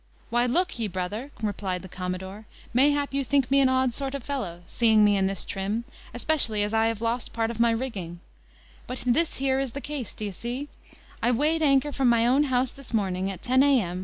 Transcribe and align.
"Why 0.31 0.47
look 0.47 0.79
ye, 0.79 0.87
brother," 0.87 1.29
replied 1.43 1.83
the 1.83 1.87
commodore, 1.87 2.47
"mayhap 2.73 3.13
you 3.13 3.23
think 3.23 3.51
me 3.51 3.59
an 3.61 3.69
odd 3.69 3.93
sort 3.93 4.15
of 4.15 4.23
a 4.23 4.25
fellow, 4.25 4.63
seeing 4.65 5.05
me 5.05 5.15
in 5.15 5.27
this 5.27 5.45
trim, 5.45 5.83
especially 6.11 6.63
as 6.63 6.73
I 6.73 6.87
have 6.87 7.01
lost 7.03 7.33
part 7.33 7.51
of 7.51 7.59
my 7.59 7.69
rigging; 7.69 8.19
but 8.87 9.03
this 9.05 9.35
here 9.35 9.59
is 9.59 9.73
the 9.73 9.79
case, 9.79 10.15
d'ye 10.15 10.31
see: 10.31 10.69
I 11.21 11.29
weighed 11.29 11.61
anchor 11.61 11.91
from 11.91 12.09
my 12.09 12.25
own 12.25 12.45
house 12.45 12.71
this 12.71 12.95
morning, 12.95 13.29
at 13.29 13.43
ten 13.43 13.61
A.M. 13.61 13.99